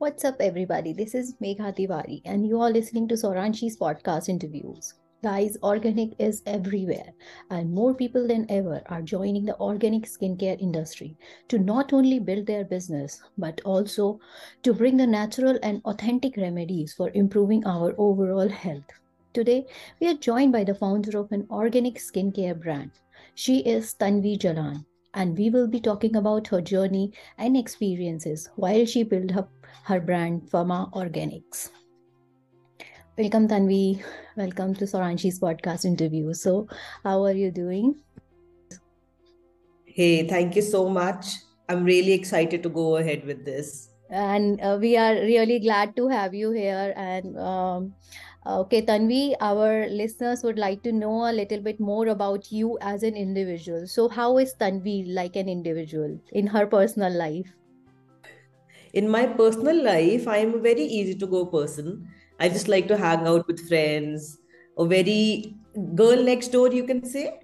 [0.00, 0.94] What's up, everybody?
[0.94, 4.94] This is Megha Tiwari, and you are listening to Soranshi's podcast interviews.
[5.22, 7.12] Guys, organic is everywhere,
[7.50, 11.18] and more people than ever are joining the organic skincare industry
[11.48, 14.18] to not only build their business, but also
[14.62, 18.98] to bring the natural and authentic remedies for improving our overall health.
[19.34, 19.66] Today,
[20.00, 22.92] we are joined by the founder of an organic skincare brand.
[23.34, 28.84] She is Tanvi Jalan, and we will be talking about her journey and experiences while
[28.86, 29.50] she built up
[29.84, 31.70] her brand Twama Organics.
[33.18, 34.02] Welcome, Tanvi.
[34.36, 36.32] Welcome to Soranshi's podcast interview.
[36.32, 36.68] So,
[37.02, 37.96] how are you doing?
[39.84, 41.26] Hey, thank you so much.
[41.68, 43.90] I'm really excited to go ahead with this.
[44.10, 46.94] And uh, we are really glad to have you here.
[46.96, 47.94] And um,
[48.46, 52.78] Uh, okay, Tanvi, our listeners would like to know a little bit more about you
[52.80, 53.86] as an individual.
[53.86, 57.52] So, how is Tanvi like an individual in her personal life?
[58.94, 62.08] In my personal life, I am a very easy to go person.
[62.38, 64.38] I just like to hang out with friends,
[64.78, 65.56] a very
[65.94, 67.38] girl next door, you can say.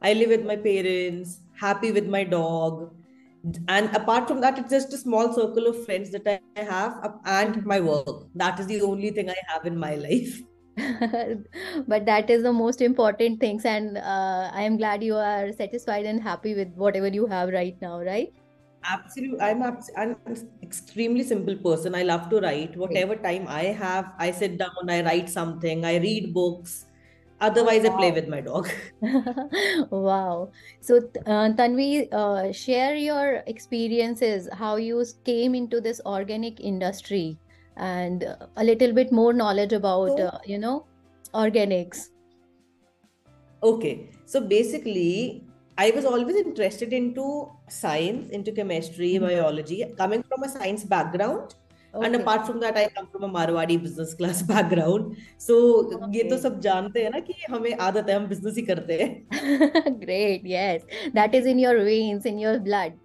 [0.00, 2.94] I live with my parents, happy with my dog.
[3.68, 7.64] And apart from that, it's just a small circle of friends that I have and
[7.64, 8.26] my work.
[8.34, 10.40] That is the only thing I have in my life.
[10.76, 16.04] but that is the most important things and uh, i am glad you are satisfied
[16.04, 18.34] and happy with whatever you have right now right
[18.84, 23.64] absolutely i'm abs- i'm an extremely simple person i love to write whatever time i
[23.64, 26.85] have i sit down i write something i read books
[27.40, 27.92] otherwise wow.
[27.92, 28.68] i play with my dog
[29.90, 37.38] wow so uh, tanvi uh, share your experiences how you came into this organic industry
[37.76, 38.24] and
[38.56, 40.86] a little bit more knowledge about uh, you know
[41.34, 42.08] organics
[43.62, 45.42] okay so basically
[45.78, 49.26] I was always interested into science, into chemistry, mm-hmm.
[49.26, 51.54] biology, coming from a science background.
[51.96, 52.06] Okay.
[52.06, 55.16] And apart from that, I come from a Marwadi business class background.
[55.38, 55.56] So
[55.94, 56.12] okay.
[56.18, 60.00] ये तो सब जानते हैं ना कि हमें आदत है हम business ही करते हैं.
[60.00, 60.82] Great, yes,
[61.14, 62.98] that is in your veins, in your blood.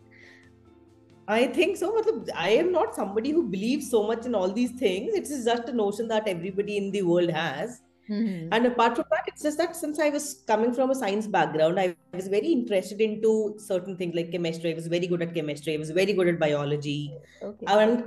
[1.27, 1.89] I think so.
[2.35, 5.13] I am not somebody who believes so much in all these things.
[5.13, 7.79] It's just a notion that everybody in the world has.
[8.09, 8.49] Mm-hmm.
[8.51, 11.79] And apart from that, it's just that since I was coming from a science background,
[11.79, 14.71] I was very interested into certain things like chemistry.
[14.71, 15.75] I was very good at chemistry.
[15.75, 17.13] I was very good at biology.
[17.41, 17.65] Okay.
[17.67, 18.03] And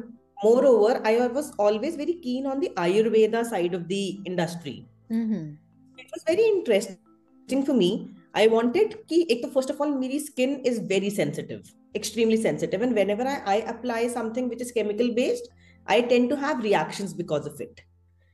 [0.46, 4.76] moreover, I was always very keen on the Ayurveda side of the industry.
[5.10, 5.54] Mm-hmm.
[5.98, 8.10] It was very interesting for me.
[8.34, 12.82] I wanted ki, first of all, my skin is very sensitive, extremely sensitive.
[12.82, 15.48] And whenever I, I apply something which is chemical based,
[15.86, 17.82] I tend to have reactions because of it.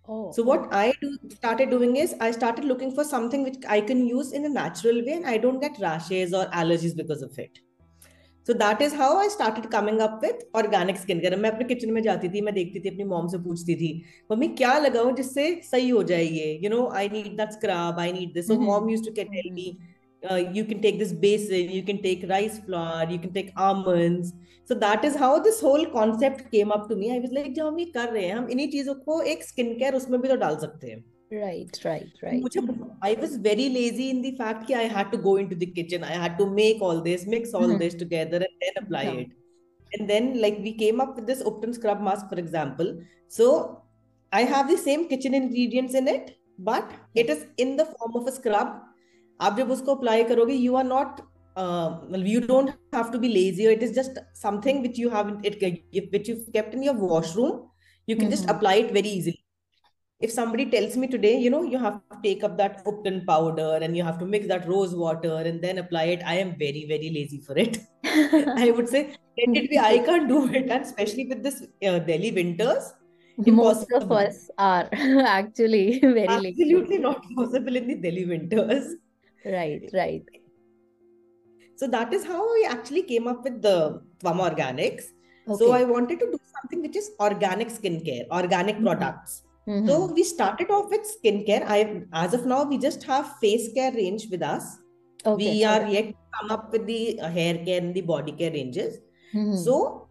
[0.08, 0.32] Oh.
[0.32, 4.06] So what I do started doing is I started looking for something which I can
[4.06, 7.58] use in a natural way and I don't get rashes or allergies because of it.
[8.50, 11.90] So that is how I started coming up with organic skin care मैं अपने kitchen
[11.92, 13.90] में जाती थी मैं देखती थी अपनी mom से पूछती थी
[14.32, 16.58] मम्मी क्या लगाऊँ जिससे सही हो जाए ये?
[16.64, 19.66] You know I need that scrub I need this mom use to tell me
[20.56, 24.24] you can take this besan you can take rice flour you can take almond
[24.68, 27.66] so that is how this whole concept came up to me I was like जो
[27.66, 30.36] हम ये कर रहे हैं हम इन्हीं चीज़ों को एक स्किन केयर उसमें भी तो
[30.36, 31.04] डाल सकते हैं.
[31.32, 32.42] right right right.
[33.02, 36.02] I was very lazy in the fact that I had to go into the kitchen
[36.02, 37.78] I had to make all this mix all mm-hmm.
[37.78, 39.12] this together and then apply yeah.
[39.12, 39.28] it.
[39.92, 43.00] And then like we came up with this ubtan scrub mask for example.
[43.28, 43.82] So
[44.32, 48.26] I have the same kitchen ingredients in it but it is in the form of
[48.26, 48.80] a scrub.
[49.40, 50.74] आप जब उसको apply करोगे you
[51.56, 53.64] uh, you don't have to be lazy.
[53.64, 57.68] It is just something which you haven't it which you've kept in your washroom.
[58.06, 58.30] You can mm-hmm.
[58.30, 59.42] just apply it very easily
[60.20, 63.78] if somebody tells me today you know you have to take up that ubtan powder
[63.84, 66.84] and you have to mix that rose water and then apply it i am very
[66.92, 67.78] very lazy for it.
[68.64, 69.00] I would say
[69.38, 70.70] let it be i can't do it.
[70.70, 72.92] And especially with this uh, delhi winters
[73.46, 76.98] most of us are actually very absolutely lazy.
[76.98, 78.96] not possible in the delhi winters.
[79.44, 80.24] Right right.
[81.76, 85.06] So that is how i actually came up with the Twama Organics.
[85.48, 85.58] Okay.
[85.58, 88.84] so i wanted to do something which is organic skincare organic mm-hmm.
[88.84, 89.86] products mm-hmm.
[89.88, 91.78] so we started off with skincare i
[92.12, 94.78] as of now we just have face care range with us
[95.26, 95.36] okay.
[95.36, 98.52] we are yet to come up with the uh, hair care and the body care
[98.52, 98.98] ranges
[99.34, 99.56] mm-hmm.
[99.56, 100.08] so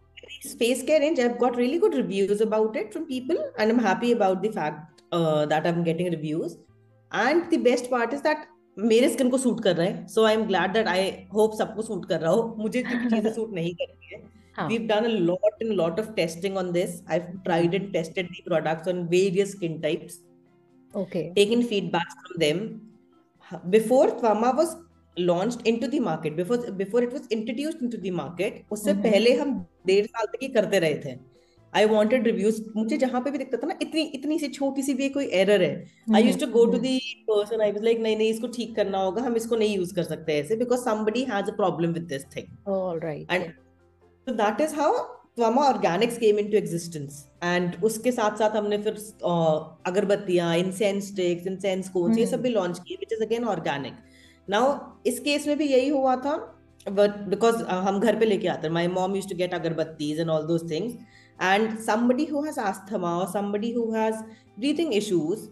[0.58, 4.12] face care range i've got really good reviews about it from people and i'm happy
[4.12, 6.56] about the fact uh, that i'm getting reviews
[7.12, 8.48] and the best part is that
[8.78, 11.82] मेरे skin को suit कर रहा है so I am glad that I hope सबको
[11.82, 14.22] suit कर रहा हो मुझे चीज़ें सूट नहीं करती है
[14.69, 18.41] we've done a lot and lot of testing on this i've tried and tested the
[18.49, 20.19] products on various skin types
[20.93, 22.59] okay taken feedbacks from them
[23.69, 24.75] before Tvama was
[25.17, 29.53] launched into the market before before it was introduced into the market उससे पहले हम
[29.87, 31.17] डेढ़ साल तक ही करते रहे थे
[31.73, 34.93] I wanted reviews मुझे जहां पे भी दिखता था ना इतनी इतनी सी छोटी सी
[34.93, 35.73] भी कोई एरर है
[36.15, 36.97] I use to go to the
[37.29, 40.03] person I was like नहीं नहीं इसको ठीक करना होगा हम इसको नहीं यूज कर
[40.03, 43.51] सकते ऐसे because somebody has a problem with this thing alright and
[44.26, 44.98] so that is how
[45.38, 47.18] Twama Organics came into existence
[47.48, 48.94] and उसके साथ साथ हमने फिर
[49.86, 53.94] अगरबत्तियाँ इंसेंस स्टिक्स इंसेंस कोन्स ये सब भी लॉन्च किए which is again organic
[54.48, 54.74] now
[55.06, 56.34] इस केस में भी यही हुआ था
[56.98, 60.30] बट बिकॉज़ हम घर पे लेके आते हैं my mom use to get agarbattis and
[60.30, 60.98] all those things
[61.40, 64.16] and somebody who has asthma or somebody who has
[64.58, 65.44] breathing issues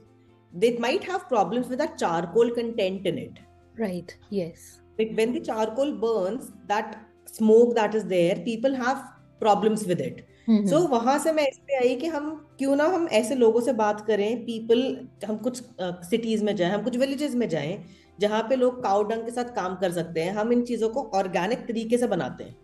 [0.53, 3.39] they might have problems with that charcoal content in it
[3.77, 4.67] right yes
[4.99, 6.99] like when the charcoal burns that
[7.29, 8.97] smoke that is there people have
[9.41, 10.27] problems with it
[10.69, 14.01] so वहाँ से मैं इसलिए आई कि हम क्यों ना हम ऐसे लोगों से बात
[14.07, 14.81] करें पीपल
[15.27, 17.83] हम कुछ सिटीज़ uh, में जाए हम कुछ विलेजेस में जाएँ
[18.19, 21.67] जहाँ पे लोग काउडंग के साथ काम कर सकते हैं हम इन चीज़ों को ऑर्गेनिक
[21.69, 22.57] तरीके से बनाते हैं।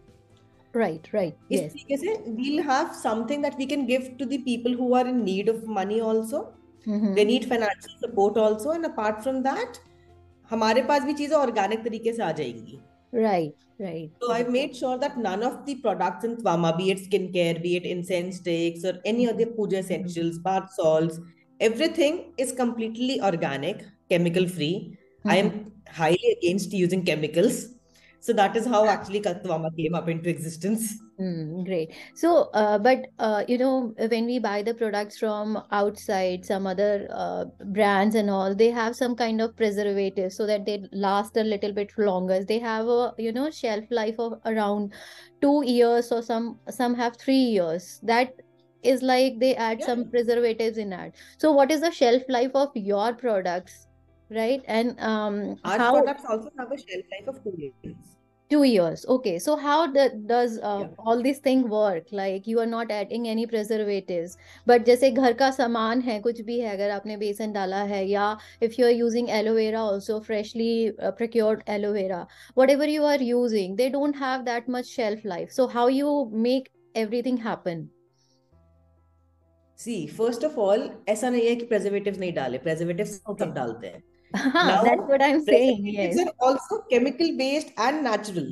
[0.75, 4.95] राइट राइट इस तरीके से we'll have something that we can give to the people who
[4.95, 6.43] are in need of money also
[6.87, 9.79] they need financial support also and apart from that
[10.51, 12.79] हमारे पास भी चीज़ें ऑर्गेनिक तरीके से आ जाएँगी।
[13.15, 16.99] Right right so i've made sure that none of the products in Twama be it
[16.99, 20.43] skincare be it incense sticks or any other puja essentials mm-hmm.
[20.43, 21.21] bath salts
[21.61, 25.31] everything is completely organic chemical free mm-hmm.
[25.31, 27.75] i am highly against using chemicals
[28.25, 30.95] so that is how actually Katvama came up into existence.
[31.21, 31.93] Mm, great.
[32.15, 37.07] So, uh, but uh, you know, when we buy the products from outside, some other
[37.11, 41.45] uh, brands and all, they have some kind of preservative so that they last a
[41.45, 42.43] little bit longer.
[42.43, 44.93] They have a you know shelf life of around
[45.41, 48.01] two years, or some some have three years.
[48.03, 48.35] That
[48.83, 49.87] is like they add yeah.
[49.87, 51.15] some preservatives in that.
[51.39, 53.87] So, what is the shelf life of your products?
[54.31, 55.93] Right, and um, our how...
[55.93, 58.17] products also have a shelf life of two years
[58.50, 60.88] two years okay so how the, does uh, yeah.
[60.98, 65.50] all this thing work like you are not adding any preservatives but जैसे घर का
[65.58, 69.30] सामान है कुछ भी है अगर आपने बेसन डाला है या if you are using
[69.30, 72.26] aloe vera also freshly uh, procured aloe vera
[72.56, 76.18] whatever you are using they don't have that much shelf life so how you
[76.50, 77.88] make everything happen
[79.86, 83.44] see first of all ऐसा नहीं है कि preservatives नहीं डाले preservatives okay.
[83.44, 84.04] सब डालते हैं
[84.35, 85.87] Now, That's what I'm saying.
[85.87, 86.19] Yes.
[86.19, 88.47] are also chemical based and natural.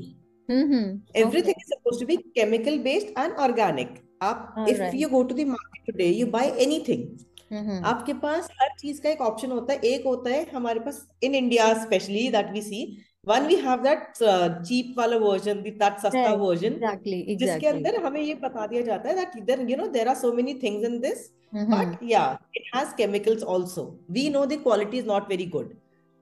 [0.49, 0.97] Mm-hmm.
[1.15, 1.65] Everything okay.
[1.67, 4.03] is supposed to be chemical based and organic.
[4.23, 4.95] आप if right.
[4.95, 7.07] you go to the market today, you buy anything.
[7.53, 7.83] Mm-hmm.
[7.85, 11.35] आपके पास हर चीज़ का एक option होता है एक होता है हमारे पास in
[11.35, 12.81] India especially that we see
[13.29, 18.67] one we have that cheap वाला वर्जन दैट सस्ता वर्जन जिसके अंदर हमें ये बता
[18.67, 22.02] दिया जाता है that there you know there are so many things in this but
[22.02, 25.76] yeah it has chemicals also we know the quality is not very good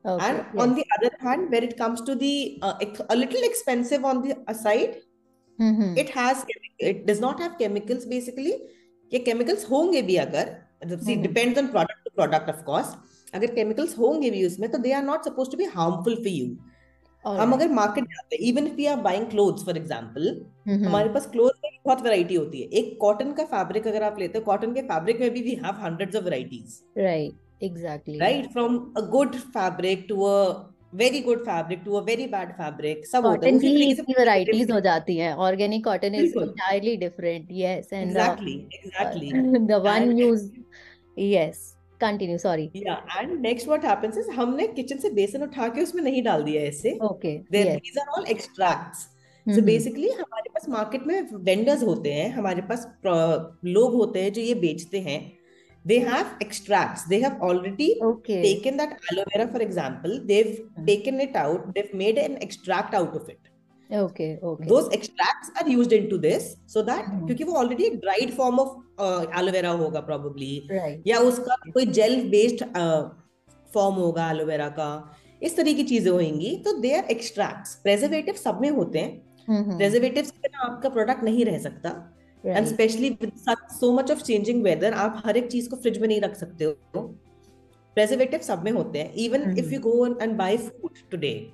[0.05, 0.61] okay, and yes.
[0.63, 2.75] on the other hand when it comes to the uh,
[3.09, 4.97] a little expensive on the side
[5.59, 5.97] mm-hmm.
[5.97, 6.45] it has
[6.79, 8.55] it does not have chemicals basically
[9.13, 11.21] ये chemicals होंगे भी अगर see mm-hmm.
[11.21, 12.95] depends on product to product of course
[13.33, 16.33] अगर chemicals होंगे भी उसमें तो they are not supposed to be harmful for
[17.24, 20.28] हम अगर मार्केट जाते हैं even if we are buying clothes for example
[20.84, 24.38] हमारे पास क्लोथ में बहुत वैरायटी होती है। एक कॉटन का फैब्रिक अगर आप लेते
[24.38, 28.76] हो कॉटन के फैब्रिक में भी we have hundreds of varieties right exactly right from
[28.96, 30.36] a good fabric to a
[30.94, 34.70] very good fabric to a very bad fabric सब होता है। उसी तरीके से वैरायटीज
[34.70, 39.30] हो जाती हैं। Organic cotton is entirely different yes and exactly exactly
[39.66, 40.50] the one use
[41.18, 41.60] yes
[42.00, 46.22] continue sorry and next what happens is हमने किचन से बेसन उठा के उसमें नहीं
[46.22, 49.08] डाल दिया ऐसे okay these are all extracts
[49.46, 54.42] so basically हमारे पास मार्केट में वेंडर्स होते हैं हमारे पास लोग होते हैं जो
[54.42, 55.20] ये बेचते हैं
[55.84, 58.40] they have extracts they have already okay.
[58.42, 60.84] taken that aloe vera for example they've mm-hmm.
[60.84, 63.49] taken it out they've made an extract out of it
[63.92, 64.68] okay okay.
[64.68, 67.26] Those extracts are used into this so that mm-hmm.
[67.26, 68.68] क्योंकि वो already एक dried form of
[68.98, 69.26] uh,
[69.78, 71.02] होगा probably right.
[71.06, 73.10] या उसका कोई gel based uh,
[73.74, 78.70] होगा vera का इस तरह की चीज़ें होंगी तो दे आर एक्सट्रैक्ट्स प्रेजर्वेटिव सब में
[78.70, 82.16] होते हैं। प्रेजर्वेटिव के बिना आपका प्रोडक्ट नहीं रह सकता।
[82.46, 83.32] And especially with
[83.72, 86.64] so much of changing weather आप हर एक चीज़ को फ्रिज में नहीं रख सकते
[86.64, 87.02] हो।
[87.94, 91.50] प्रेजर्वेटिव सब में होते हैं। Even if you go and buy food today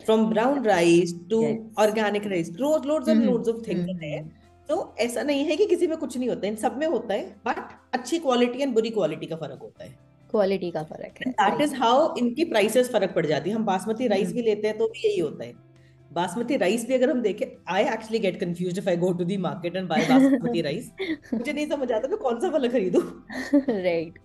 [0.00, 1.42] from brown rice to
[1.78, 4.02] organic rice rose loads and loads of things loads of things.
[4.04, 7.14] है तो ऐसा नहीं है कि किसी में कुछ नहीं होता इन सब में होता
[7.14, 7.56] है बट
[7.94, 9.90] अच्छी क्वालिटी एंड बुरी क्वालिटी का फ़र्क होता है।
[10.30, 14.06] क्वालिटी का फ़र्क है दैट इज़ हाउ इनकी प्राइसेस फ़र्क पड़ जाती है। हम बासमती
[14.06, 14.42] राइस mm-hmm.
[14.42, 15.52] भी लेते हैं तो भी यही होता है।
[16.14, 19.36] बासमती राइस भी अगर हम देखें I actually get confuse if I go to the
[19.36, 20.90] market and buy basmati rice
[21.34, 23.02] मुझे नहीं समझ आता मैं कौन सा वाला खरीदूं?
[23.82, 24.18] राइट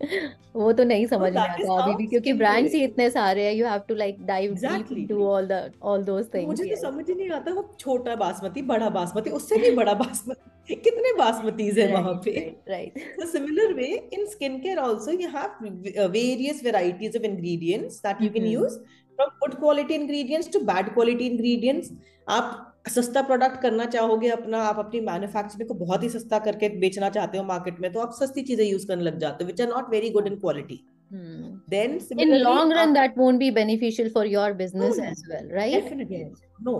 [0.55, 3.65] वो तो नहीं समझ में आता अभी भी क्योंकि ब्रांड्स ही इतने सारे हैं you
[3.65, 7.15] have to like dive deep into all the all those things मुझे तो समझ ही
[7.15, 12.13] नहीं आता वो छोटा बासमती बड़ा बासमती उससे भी बड़ा बासमती। कितने बासमतीज है वहाँ
[12.25, 12.31] पे?
[12.69, 15.51] Right so similar way in skincare also you have
[16.11, 18.51] various varieties of ingredients that you can mm-hmm.
[19.19, 21.89] From good quality ingredients to bad quality ingredients
[22.27, 22.51] आप
[22.89, 27.37] सस्ता प्रोडक्ट करना चाहोगे अपना आप अपनी मैन्युफैक्चरिंग को बहुत ही सस्ता करके बेचना चाहते
[27.37, 29.89] हो मार्केट में तो आप सस्ती चीज़ें यूज़ करने लग जाते हो which are not
[29.91, 30.79] very good in quality
[31.69, 35.93] then in long run that won't be beneficial for your business as well right
[36.61, 36.77] no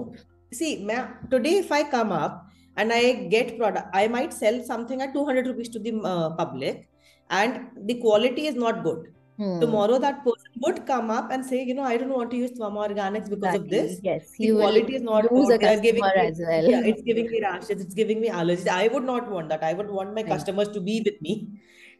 [0.51, 2.45] see मैं today if I come up
[2.77, 6.85] and I get product I might sell something at two hundred rupees to the public
[7.29, 9.07] and the quality is not good
[9.39, 9.61] Hmm.
[9.61, 12.51] Tomorrow, that person would come up and say, you know, I don't want to use
[12.51, 13.59] Twama Organics because exactly.
[13.59, 13.99] of this.
[14.03, 15.61] Yes, the quality is not good.
[15.61, 16.69] customer giving me, as well.
[16.69, 17.69] Yeah, it's giving me rashes.
[17.69, 18.67] It's giving me allergies.
[18.67, 19.63] I would not want that.
[19.63, 20.27] I would want my right.
[20.33, 21.47] customers to be with me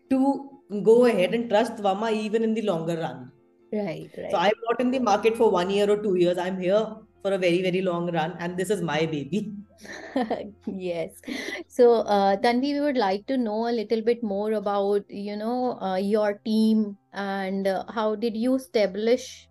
[0.10, 0.50] to
[0.84, 3.31] go ahead and trust Twama even in the longer run.
[3.72, 4.31] Right, right.
[4.31, 6.38] So I'm not in the market for one year or two years.
[6.38, 6.88] I'm here
[7.22, 9.53] for a very very long run and this is my baby
[10.65, 11.12] yes
[11.67, 15.77] so uh, tanvi we would like to know a little bit more about you know
[15.81, 19.47] uh, your team and uh, how did you establish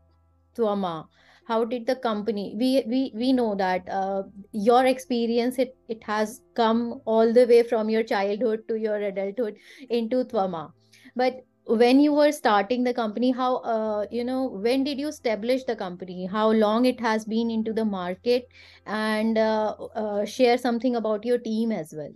[0.57, 1.07] Twama?
[1.47, 6.43] How did the company we we we know that uh, your experience it it has
[6.55, 9.57] come all the way from your childhood to your adulthood
[9.89, 10.73] into Twama.
[11.17, 15.65] But when you were starting the company how uh, you know when did you establish
[15.65, 16.27] the company?
[16.27, 18.49] How long it has been into the market?
[18.85, 22.13] And uh, uh, share something about your team as well.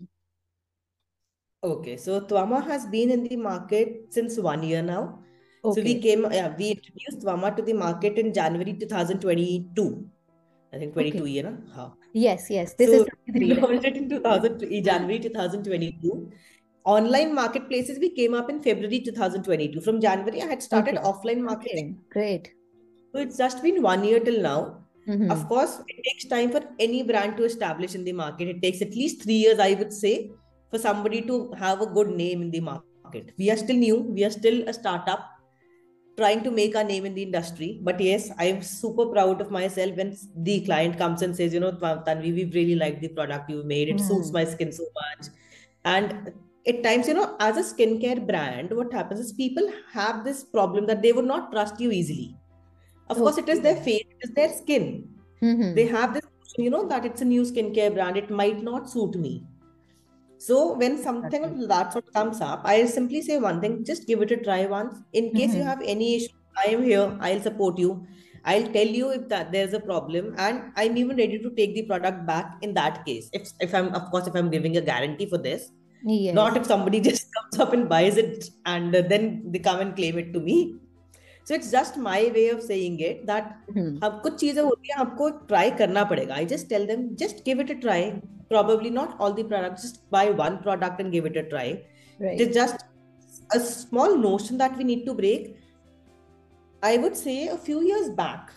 [1.64, 5.20] Okay so twama has been in the market since one year now
[5.64, 5.81] okay.
[5.81, 10.04] so we came yeah we introduced Vama to the market in january 2022
[10.75, 11.31] I think 22 okay.
[11.31, 11.90] year, huh?
[12.14, 12.73] Yes, yes.
[12.73, 16.33] This so is we launched it in 2000, January 2022
[16.85, 21.07] online marketplaces we came up in february 2022 from january i had started okay.
[21.07, 22.52] offline marketing great
[23.12, 24.78] so it's just been one year till now
[25.09, 25.31] mm-hmm.
[25.31, 28.83] of course it takes time for any brand to establish in the market it takes
[28.83, 30.31] at least three years i would say
[30.71, 34.25] for somebody to have a good name in the market we are still new we
[34.25, 35.31] are still a startup
[36.16, 39.97] trying to make our name in the industry but yes i'm super proud of myself
[39.97, 40.16] when
[40.49, 43.88] the client comes and says you know tanvi we really like the product you made
[43.88, 44.09] it mm.
[44.09, 45.28] suits my skin so much
[45.85, 46.33] and
[46.66, 50.87] at times, you know, as a skincare brand, what happens is people have this problem
[50.87, 52.37] that they would not trust you easily.
[53.11, 53.25] Of okay.
[53.25, 55.09] course, it is their face, it is their skin.
[55.42, 55.75] Mm-hmm.
[55.75, 56.25] They have this,
[56.57, 59.45] you know, that it's a new skincare brand, it might not suit me.
[60.41, 64.22] So when something of that sort comes up, I simply say one thing: just give
[64.22, 65.00] it a try once.
[65.13, 65.57] In case mm-hmm.
[65.57, 67.17] you have any issue, I am here.
[67.19, 68.05] I'll support you.
[68.46, 71.84] I'll tell you if that there's a problem, and I'm even ready to take the
[71.84, 73.29] product back in that case.
[73.34, 75.72] If if I'm of course if I'm giving a guarantee for this,
[76.03, 76.36] Yes.
[76.36, 80.17] Not if somebody just comes up and buys it and then they come and claim
[80.17, 80.75] it to me.
[81.43, 84.00] So it's just my way of saying it that mm-hmm.
[84.03, 87.60] हम कुछ चीजें होती हैं आपको try करना पड़ेगा I just tell them just give
[87.60, 88.22] it a try.
[88.51, 91.84] Probably not all the products, just buy one product and give it a try.
[92.19, 92.39] Right.
[92.39, 92.86] It's just
[93.53, 95.57] a small notion that we need to break.
[96.81, 98.51] I would say a few years back,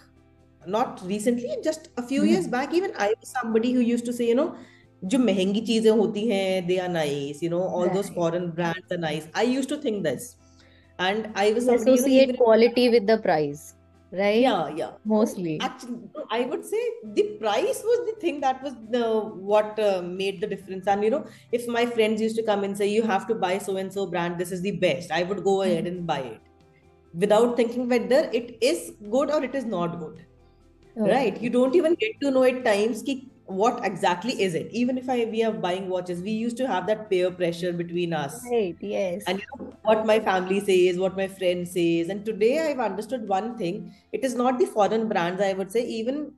[0.67, 2.31] not recently, just a few mm-hmm.
[2.31, 4.55] years back, even I was somebody who used to say, you know,
[5.05, 8.99] जो महंगी चीजें होती हैं they are nice you know all those foreign brands are
[8.99, 10.35] nice I used to think this
[11.05, 13.61] and i was associate quality with the price
[14.20, 14.40] right?
[14.42, 14.92] Yeah yeah.
[15.04, 15.60] Mostly.
[15.62, 16.82] Actually i would say
[17.18, 19.04] the price was the thing that was the
[19.52, 20.88] what uh, made the difference.
[20.88, 23.58] And you know if my friends used to come and say you have to buy
[23.58, 26.42] so and so brand this is the best i would go ahead and buy it.
[27.14, 30.26] Without thinking whether it is good or it is not good.
[30.98, 31.12] Okay.
[31.12, 31.42] right?
[31.42, 34.70] You don't even get to know at times ki what exactly is it?
[34.72, 38.14] Even if i we are buying watches we used to have that peer pressure between
[38.14, 38.44] us.
[38.52, 39.24] Right yes.
[39.28, 42.10] And you know, what my family says what my friend says.
[42.10, 43.94] And today i've understood one thing.
[44.12, 45.86] It is not the foreign brands i would say.
[45.86, 46.32] Even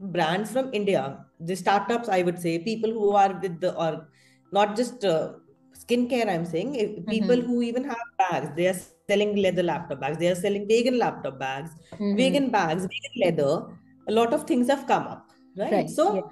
[0.00, 1.00] brands from india
[1.40, 4.08] the startups i would say people who are with the or
[4.50, 5.32] not just uh,
[5.78, 6.72] skincare i'm saying
[7.06, 7.46] people mm-hmm.
[7.46, 8.78] who even have bags they are
[9.10, 10.18] selling leather laptop bags.
[10.18, 12.16] They are selling vegan laptop bags mm-hmm.
[12.16, 13.66] vegan bags vegan leather.
[14.08, 15.90] A lot of things have come up right, right.
[15.90, 16.22] so yeah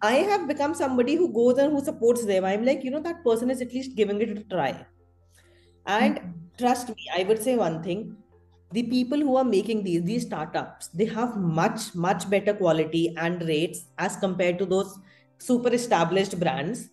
[0.00, 2.44] I have become somebody who goes and who supports them.
[2.44, 4.86] I'm like, you know, that person is at least giving it a try.
[5.86, 6.30] And mm-hmm.
[6.56, 8.16] trust me, I would say one thing
[8.70, 13.40] the people who are making these these startups they have much much better quality and
[13.48, 14.98] rates as compared to those
[15.38, 16.90] super established brands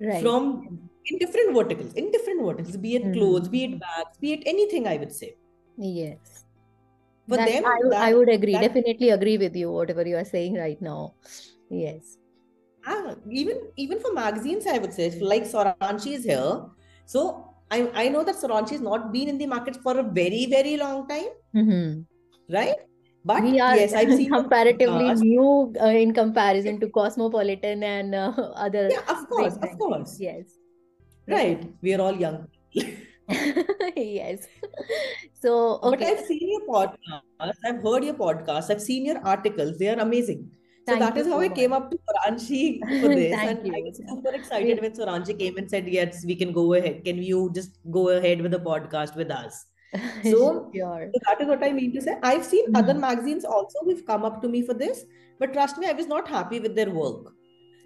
[0.00, 0.20] right.
[0.20, 3.12] from in different verticals in different verticals be it mm-hmm.
[3.12, 5.36] clothes be it bags be it anything i would say
[5.76, 6.44] yes
[7.30, 8.54] for that, them, I, that, I would agree.
[8.54, 9.70] That, Definitely agree with you.
[9.70, 11.14] Whatever you are saying right now.
[11.70, 12.18] Yes.
[12.86, 16.64] Ah, even even for magazines, I would say like Soranchi is here.
[17.06, 20.46] So I, I know that Soranchi has not been in the market for a very,
[20.46, 21.30] very long time.
[21.54, 22.02] Mm-hmm.
[22.54, 22.76] Right?
[23.24, 28.32] But we are yes, I've seen comparatively new uh, in comparison to Cosmopolitan and uh,
[28.56, 28.88] other.
[28.90, 30.16] Yeah, of course, of course.
[30.18, 30.46] Yes.
[31.28, 31.70] Right.
[31.82, 32.48] We are all young.
[33.96, 34.46] yes.
[35.40, 35.98] So, okay.
[35.98, 37.54] But I've seen your podcast.
[37.64, 38.70] I've heard your podcast.
[38.70, 39.78] I've seen your articles.
[39.78, 40.50] They are amazing.
[40.90, 43.36] So Thank that is how so I came up to Soranchi for this.
[43.38, 43.72] and you.
[43.72, 47.04] I was super excited when Soranchi came and said, Yes, we can go ahead.
[47.04, 49.66] Can you just go ahead with the podcast with us?
[50.22, 51.10] So, sure.
[51.12, 52.16] so that is what I mean to say.
[52.22, 52.76] I've seen mm-hmm.
[52.76, 55.04] other magazines also who've come up to me for this,
[55.40, 57.32] but trust me, I was not happy with their work.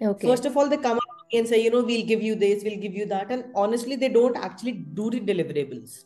[0.01, 0.27] Okay.
[0.27, 2.35] First of all, they come up to me and say, you know, we'll give you
[2.35, 3.31] this, we'll give you that.
[3.31, 6.05] And honestly, they don't actually do the deliverables.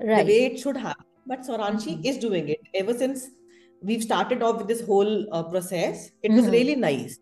[0.00, 0.24] Right.
[0.24, 1.04] The way it should happen.
[1.26, 2.06] But Soranchi mm-hmm.
[2.06, 2.60] is doing it.
[2.74, 3.28] Ever since
[3.82, 6.36] we've started off with this whole uh, process, it mm-hmm.
[6.36, 7.18] was really nice.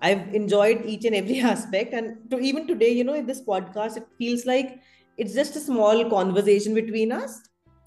[0.00, 1.92] I've enjoyed each and every aspect.
[1.94, 4.80] And to even today, you know, in this podcast, it feels like
[5.18, 7.40] it's just a small conversation between us.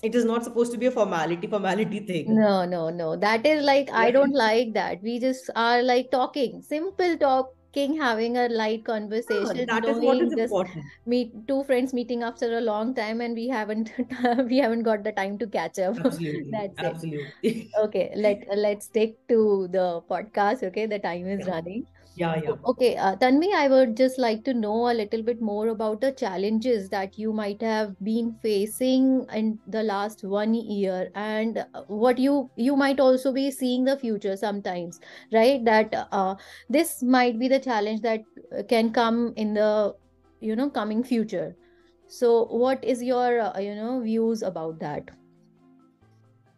[0.03, 2.35] It is not supposed to be a formality formality thing.
[2.35, 3.15] No no no.
[3.15, 5.01] That is like i don't like that.
[5.01, 6.61] We just are like talking.
[6.61, 10.83] Simple talking having a light conversation yeah, that is what is important.
[11.05, 13.91] meet two friends meeting after a long time and we haven't
[14.47, 15.97] we haven't got the time to catch up.
[15.97, 16.49] Absolutely.
[16.51, 17.33] That's absolutely.
[17.41, 17.67] It.
[17.85, 20.85] okay let let's stick to the podcast okay?
[20.85, 21.53] The time is yeah.
[21.53, 22.55] running yeah, yeah.
[22.65, 26.13] Okay, uh, Tanvi, I would just like to know a little bit more about the
[26.13, 32.17] challenges that you might have been facing in the last one year, and uh, what
[32.17, 34.99] you you might also be seeing the future sometimes,
[35.33, 35.65] right?
[35.65, 36.35] That uh,
[36.69, 38.21] this might be the challenge that
[38.57, 39.93] uh, can come in the
[40.39, 41.57] you know coming future.
[42.07, 45.11] So, what is your uh, you know views about that?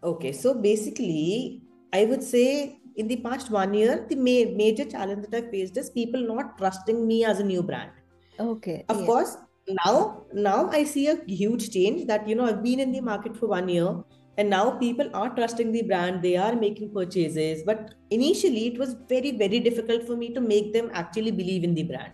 [0.04, 5.28] Okay, so basically, I would say in the past one year, the ma- major challenge
[5.28, 7.92] that I faced is people not trusting me as a new brand.
[8.40, 8.86] Okay.
[8.90, 9.38] Of course,
[9.86, 13.36] now now I see a huge change that you know I've been in the market
[13.36, 14.04] for one year
[14.38, 18.96] and now people are trusting the brand they are making purchases but initially it was
[19.10, 22.12] very very difficult for me to make them actually believe in the brand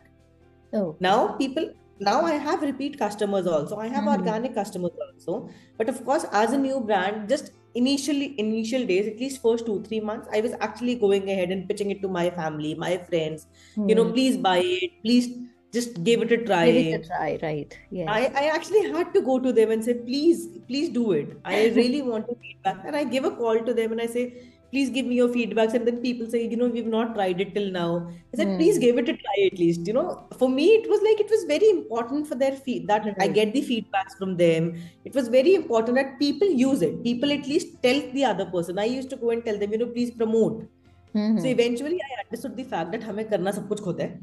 [0.74, 4.20] oh now people now i have repeat customers also i have mm-hmm.
[4.20, 9.20] organic customers also but of course as a new brand just initially initial days at
[9.20, 12.30] least first two three months i was actually going ahead and pitching it to my
[12.30, 13.48] family my friends.
[13.76, 13.90] Hmm.
[13.90, 14.14] you know hmm.
[14.14, 14.92] please buy it.
[15.02, 15.30] Please
[15.74, 17.40] just give it a try give it a try.
[17.42, 17.78] right.
[17.90, 21.38] Yeah I, I actually had to go to them and say please please do it.
[21.46, 22.84] I really want to feedback.
[22.86, 25.74] And i give a call to them and i say please give me your feedbacks
[25.78, 27.90] and then people say you know we've not tried it till now
[28.34, 28.58] i said mm.
[28.58, 28.84] please hmm.
[28.86, 30.06] give it a try at least you know
[30.42, 33.34] for me it was like it was very important for their feed that i hmm.
[33.40, 34.74] get the feedbacks from them
[35.06, 38.80] it was very important that people use it people at least tell the other person
[38.80, 41.38] i used to go and tell them you know please promote mm-hmm.
[41.38, 41.56] so hmm.
[41.56, 44.22] eventually i understood the fact that hame karna sab kuch hota hai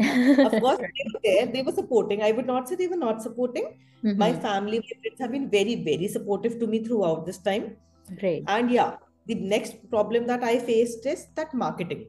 [0.00, 1.46] of course, they were there.
[1.46, 2.22] They were supporting.
[2.22, 3.64] I would not say they were not supporting.
[4.04, 4.18] Mm-hmm.
[4.18, 7.76] My family, my friends have been very, very supportive to me throughout this time.
[8.18, 8.44] Great.
[8.46, 8.96] And yeah,
[9.30, 12.08] the next problem that I faced is that marketing.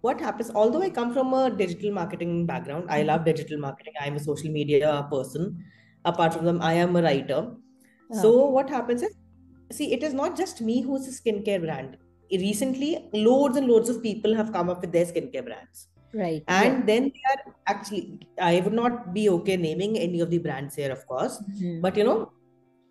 [0.00, 3.94] What happens, although I come from a digital marketing background, I love digital marketing.
[4.00, 5.64] I'm a social media person.
[6.04, 7.40] Apart from them, I am a writer.
[8.12, 9.14] So what happens is,
[9.72, 11.96] see, it is not just me who's a skincare brand.
[12.30, 15.88] Recently, loads and loads of people have come up with their skincare brands.
[16.14, 16.42] Right.
[16.48, 16.86] And yeah.
[16.86, 20.92] then they are actually, I would not be okay naming any of the brands here,
[20.92, 21.42] of course.
[21.42, 21.80] Mm-hmm.
[21.82, 22.32] But you know,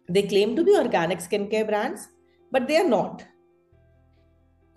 [0.10, 2.10] they claim to be organic skincare brands,
[2.52, 3.26] but they are not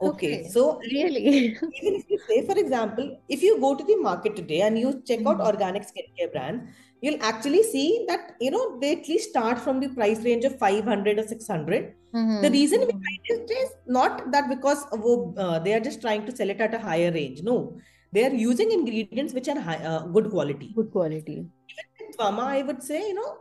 [0.03, 0.49] Okay.
[0.49, 1.27] So really,
[1.83, 5.03] even if you say, for example, if you go to the market today and you
[5.07, 5.47] check out mm-hmm.
[5.47, 6.69] organic skincare brand,
[7.03, 10.59] you'll actually see that you know they at least start from the price range of
[10.59, 11.95] 500 or 600.
[12.15, 12.43] Mm-hmm.
[12.43, 16.49] The reason behind it is not that because uh, they are just trying to sell
[16.49, 17.43] it at a higher range.
[17.43, 17.79] No,
[18.13, 20.73] they are using ingredients which are high, uh, good quality.
[20.75, 21.33] Good quality.
[21.33, 23.37] Even with Tvama, I would say, you know,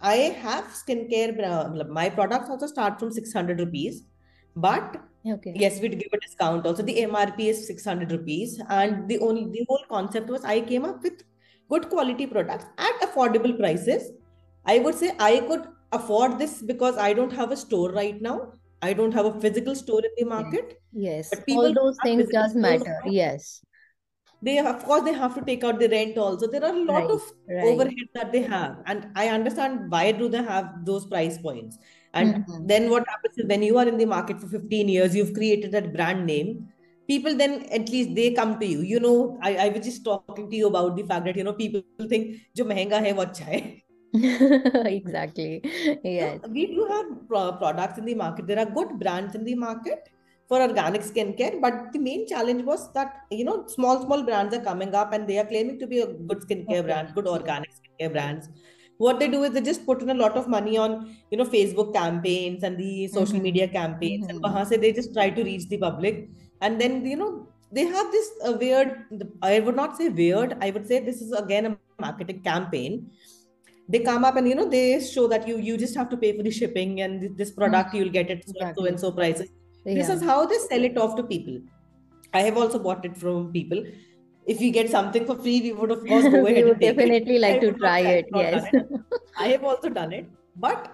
[0.00, 1.44] I have skincare.
[1.44, 4.04] Uh, my products also start from 600 rupees,
[4.54, 4.96] but
[5.26, 5.54] Okay.
[5.56, 6.66] Yes, we'd give a discount.
[6.66, 8.60] Also, the MRP is 600 rupees.
[8.68, 11.22] And the only the whole concept was I came up with
[11.70, 14.10] good quality products at affordable prices.
[14.66, 18.52] I would say I could afford this because I don't have a store right now.
[18.82, 20.78] I don't have a physical store in the market.
[20.92, 21.30] Yes.
[21.30, 23.00] But people All those things does matter.
[23.06, 23.62] Yes.
[24.42, 26.46] They of course they have to take out the rent also.
[26.46, 27.10] There are a lot right.
[27.10, 27.64] of right.
[27.64, 28.82] overhead that they have.
[28.84, 31.78] And I understand why do they have those price points
[32.14, 32.66] and mm-hmm.
[32.66, 35.72] then what happens is when you are in the market for 15 years you've created
[35.72, 36.68] that brand name
[37.12, 40.50] people then at least they come to you you know i, I was just talking
[40.50, 41.82] to you about the fact that you know people
[42.14, 43.62] think jo mehenga hai wo acha hai
[44.86, 45.60] exactly.
[46.04, 46.40] Yes.
[46.42, 48.46] So we do have products in the market.
[48.46, 50.08] There are good brands in the market
[50.48, 54.60] for organic skincare, but the main challenge was that you know small small brands are
[54.60, 56.82] coming up and they are claiming to be a good skincare okay.
[56.82, 58.48] brand, good organic skincare brands.
[59.06, 60.92] What they do is they just put in a lot of money on
[61.30, 63.48] you know Facebook campaigns and the social mm-hmm.
[63.48, 64.72] media campaigns, mm-hmm.
[64.74, 66.28] and they just try to reach the public,
[66.60, 67.30] and then you know
[67.72, 68.96] they have this uh, weird.
[69.42, 70.56] I would not say weird.
[70.60, 73.10] I would say this is again a marketing campaign
[73.88, 76.36] they come up and you know they show that you you just have to pay
[76.36, 77.98] for the shipping and this product mm-hmm.
[77.98, 78.82] you'll get it exactly.
[78.82, 79.50] so and so prices
[79.84, 79.94] yeah.
[79.94, 81.58] this is how they sell it off to people
[82.32, 83.84] i have also bought it from people
[84.53, 87.39] if we get something for free we would of course go ahead we would definitely
[87.45, 88.87] like to try it yes it.
[89.37, 90.91] i have also done it but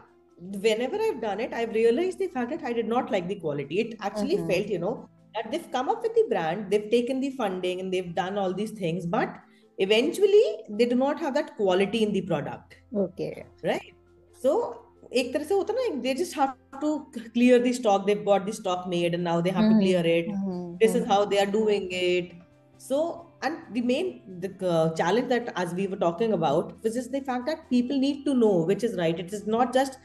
[0.66, 3.80] whenever i've done it i've realized the fact that i did not like the quality
[3.84, 4.50] it actually mm-hmm.
[4.52, 4.96] felt you know
[5.36, 8.54] that they've come up with the brand they've taken the funding and they've done all
[8.54, 9.38] these things but
[9.78, 13.94] eventually they do not have that quality in the product okay right
[14.42, 14.82] so
[15.14, 16.90] एक तरह से होता ना they just have to
[17.34, 19.80] clear the stock they've got the stock made and now they have mm-hmm.
[19.80, 20.76] to clear it mm-hmm.
[20.82, 22.32] this is how they are doing it
[22.78, 23.02] so
[23.42, 24.08] and the main
[24.44, 27.98] the uh, challenge that as we were talking about was just the fact that people
[28.06, 29.98] need to know which is right it is not just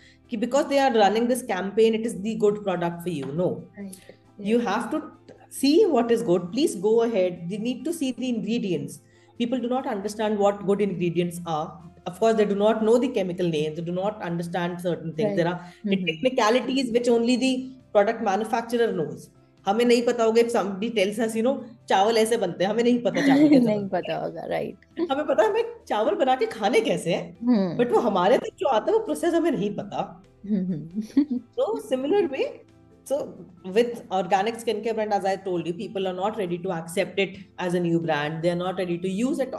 [0.45, 3.97] because they are running this campaign it is the good product for you no right.
[4.09, 4.51] yeah.
[4.51, 5.03] you have to
[5.49, 9.01] see what is good please go ahead you need to see the ingredients
[9.39, 11.67] people do not understand what good ingredients are
[12.07, 15.29] of course they do not know the chemical names they do not understand certain things
[15.29, 15.37] right.
[15.37, 16.07] there are mm-hmm.
[16.13, 17.53] technicalities which only the
[17.93, 19.31] product manufacturer knows
[19.67, 21.55] हमें नहीं पता होगा if somebody tells us you know
[21.90, 25.26] चावल ऐसे बनते हैं हमें नहीं पता चावल कैसे नहीं बनते पता होगा राइट हमें
[25.28, 28.92] पता हमें चावल बना के खाने कैसे हैं हम्म। बट वो हमारे तक जो आता
[28.92, 30.04] है वो प्रोसेस हमें नहीं पता।
[30.46, 32.50] तो similar way
[33.08, 33.18] so
[33.70, 37.20] with organic skin care brand as I told you people are not ready to accept
[37.20, 39.56] it as a new brand they are not ready to use it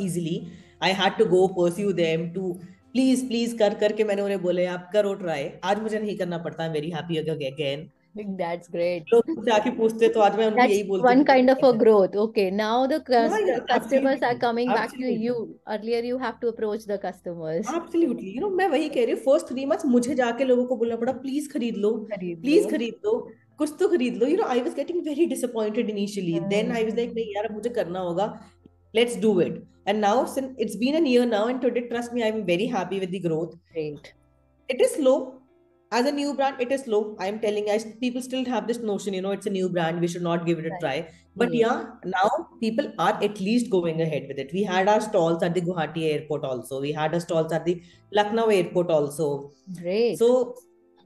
[0.00, 0.40] easily
[0.82, 2.52] I had to go pursue them to
[2.92, 6.62] please please कर करके मैंने उन्हें बोले आप करो try आज मुझे नहीं करना पड़ता
[6.62, 9.12] I am very happy again That's great.
[9.12, 12.14] लोग जाके पूछते तो आज मैं उनको यही बोलती one kind of a growth.
[12.24, 14.76] Okay, now the yeah, customers are coming absolutely.
[14.76, 15.34] back to you.
[15.76, 17.72] Earlier you have to approach the customers.
[17.80, 18.34] Absolutely.
[18.34, 20.96] You know मैं वही कह रही हूँ first three months मुझे जाके लोगों को बोलना
[20.96, 23.18] पड़ा प्लीज़ खरीद लो प्लीज़ खरीद लो
[23.58, 26.96] कुछ तो खरीद लो you know I was getting very disappointed initially then I was
[26.96, 28.32] like नहीं यार मुझे करना होगा
[28.94, 29.54] let's do it
[29.86, 33.00] and now since it's been a year now and today trust me i'm very happy
[33.04, 34.12] with the growth great
[34.68, 35.14] it is slow
[35.98, 37.16] as a new brand it is slow.
[37.18, 40.00] I am telling you people still have this notion you know it's a new brand
[40.00, 41.08] we should not give it a try.
[41.36, 41.66] But yeah.
[41.66, 44.52] yeah now people are at least going ahead with it.
[44.52, 46.80] We had our stalls at the guwahati airport also.
[46.80, 49.52] We had our stalls at the lucknow airport also.
[49.80, 50.18] Great.
[50.18, 50.54] So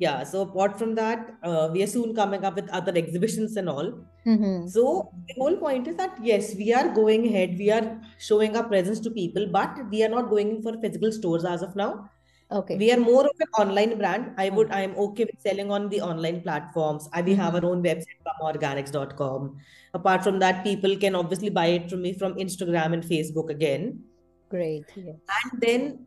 [0.00, 3.68] yeah so apart from that uh, we are soon coming up with other exhibitions and
[3.68, 3.92] all.
[4.26, 4.66] Mm-hmm.
[4.68, 7.58] so the whole point is that yes we are going ahead.
[7.58, 11.12] We are showing our presence to people but we are not going in for physical
[11.12, 12.08] stores as of now
[12.50, 12.76] okay.
[12.76, 14.32] We are more of an online brand.
[14.36, 17.08] I would i am okay with selling on the online platforms.
[17.12, 19.56] I we have our own website organics.com
[19.94, 24.00] apart from that people can obviously buy it from me from instagram and facebook again.
[24.48, 25.16] Great yes.
[25.38, 26.06] and then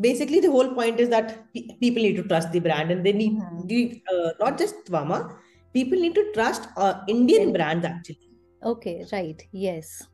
[0.00, 3.32] basically the whole point is that people need to trust the brand and they need
[3.32, 3.66] mm-hmm.
[3.66, 5.36] the, uh, not just Tvama,
[5.72, 7.52] people need to trust uh, indian.
[7.52, 8.18] brands actually.
[8.62, 10.06] Okay right yes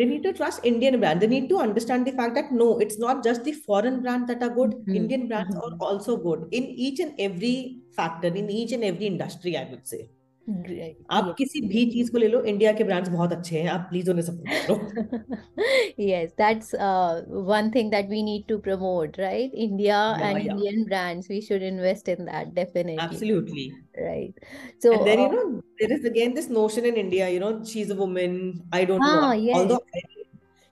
[0.00, 1.20] they need to trust Indian brand.
[1.20, 4.42] They need to understand the fact that no, it's not just the foreign brand that
[4.42, 4.70] are good.
[4.70, 4.96] Mm-hmm.
[4.96, 5.74] Indian brands mm-hmm.
[5.74, 9.86] are also good in each and every factor, in each and every industry, I would
[9.86, 10.08] say.
[11.10, 14.10] आप किसी भी चीज़ को ले लो India के brands बहुत अच्छे हैं आप प्लीज़
[14.10, 14.76] उन्हें सपोर्ट करो।
[16.00, 16.74] Yes that's
[17.48, 22.08] one thing that we need to promote right India and Indian brands we should invest
[22.08, 23.66] in that definitely absolutely
[23.98, 24.44] right
[24.82, 27.92] so there you know there is again this notion in India you know she is
[27.92, 28.40] a woman
[28.74, 29.84] I don't know although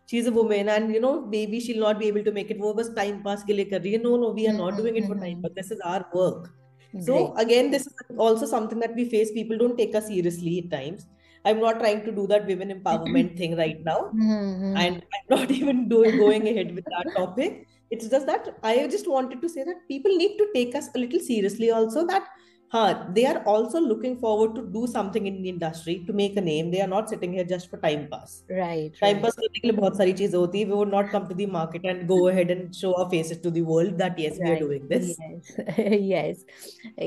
[0.09, 2.51] she is a woman and you know maybe she will not be able to make
[2.51, 4.75] it वो बस time pass के लिए कर रही है। No no we are not
[4.77, 6.55] doing it for time pass this is our work
[7.01, 9.31] so again, this is also something that we face.
[9.33, 11.07] People don't take us seriously at times.
[11.45, 14.77] I'm not trying to do that women empowerment thing right now, mm-hmm.
[14.77, 17.67] and I'm not even doing going ahead with that topic.
[17.91, 20.99] It's just that I just wanted to say that people need to take us a
[20.99, 21.71] little seriously.
[21.71, 22.25] Also, that
[22.74, 26.42] हाँ they are also looking forward to do something in the industry to make a
[26.42, 29.68] name they are not sitting here just for time pass right time pass करने के
[29.68, 32.18] लिए बहुत सारी चीजें होती है we would not come to the market and go
[32.30, 34.48] ahead and show our faces to the world that yes right.
[34.48, 36.42] we are doing this yes yes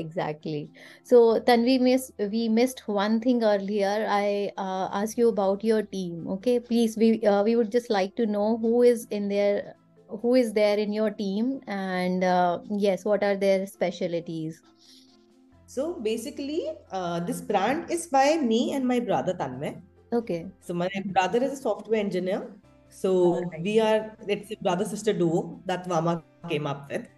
[0.03, 0.69] exactly
[1.11, 6.29] so Tanvi miss we missed one thing earlier I uh, asked you about your team
[6.37, 9.75] okay please we uh, we would just like to know who is in there
[10.23, 14.61] who is there in your team and uh, yes what are their specialties
[15.72, 19.80] so basically, uh, this brand is by me and my brother Tanmay.
[20.12, 20.40] Okay.
[20.60, 22.40] So my brother is a software engineer.
[22.90, 23.62] So right.
[23.62, 27.08] we are it's a brother sister duo that Vama came up with.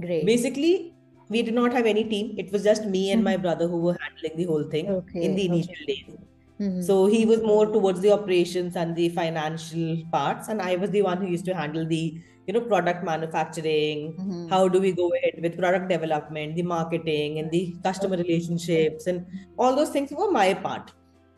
[0.00, 0.24] Great.
[0.24, 0.94] Basically,
[1.28, 2.34] we did not have any team.
[2.38, 3.42] It was just me and my mm-hmm.
[3.42, 5.22] brother who were handling the whole thing okay.
[5.22, 5.84] in the initial okay.
[5.92, 6.18] days.
[6.58, 6.80] Mm-hmm.
[6.80, 11.02] So he was more towards the operations and the financial parts, and I was the
[11.02, 12.18] one who used to handle the
[12.50, 14.14] you know product manufacturing.
[14.14, 14.48] Mm-hmm.
[14.52, 19.26] How do we go ahead with product development, the marketing, and the customer relationships, and
[19.56, 20.92] all those things were my part.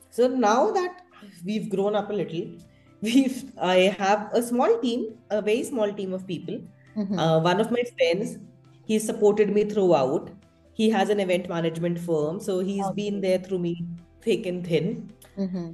[0.08, 1.02] So now that
[1.44, 2.46] we've grown up a little,
[3.02, 6.62] we've I have a small team, a very small team of people.
[6.96, 7.18] Mm-hmm.
[7.18, 8.38] Uh, one of my friends,
[8.86, 10.30] he supported me throughout.
[10.74, 12.94] He has an event management firm, so he's okay.
[13.02, 13.86] been there through me
[14.22, 15.12] thick and thin.
[15.38, 15.72] Mm-hmm.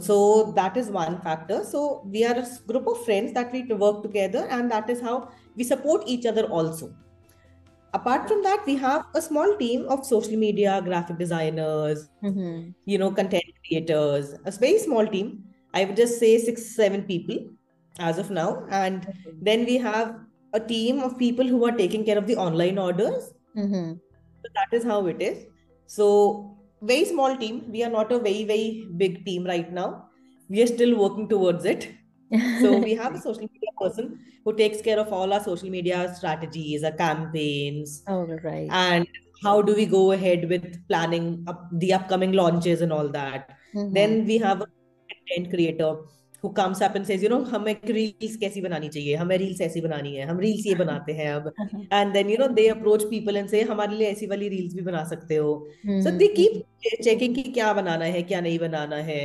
[0.00, 1.64] So that is one factor.
[1.64, 5.30] So we are a group of friends that we work together, and that is how
[5.56, 6.94] we support each other also
[7.94, 12.70] apart from that we have a small team of social media graphic designers mm-hmm.
[12.84, 15.28] you know content creators a very small team
[15.72, 17.38] i would just say six seven people
[17.98, 18.48] as of now
[18.82, 19.06] and
[19.50, 20.16] then we have
[20.52, 23.92] a team of people who are taking care of the online orders mm-hmm.
[24.42, 25.46] so that is how it is
[25.86, 26.53] so
[26.92, 29.88] very small team we are not a very very big team right now
[30.48, 31.92] we are still working towards it
[32.60, 36.12] so we have a social media person who takes care of all our social media
[36.16, 38.02] strategies, our campaigns.
[38.06, 38.68] Oh, right.
[38.70, 39.06] And
[39.42, 43.50] how do we go ahead with planning up the upcoming launches and all that.
[43.74, 43.92] Mm-hmm.
[43.92, 44.66] Then we have a
[45.08, 45.96] content creator
[46.44, 49.80] who comes up and says, you know, हमें reels कैसी बनानी चाहिए हमें reels ऐसी
[49.80, 51.50] बनानी है हम reels ये बनाते हैं अब
[52.00, 54.82] and then you know they approach people and say हमारे लिए ऐसी वाली reels भी
[54.90, 55.54] बना सकते हो
[56.04, 56.60] so they keep
[57.08, 59.20] checking कि क्या बनाना है क्या नहीं बनाना है